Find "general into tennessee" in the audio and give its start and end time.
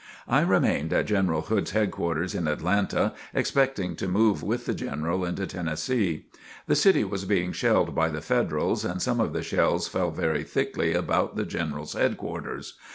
4.73-6.25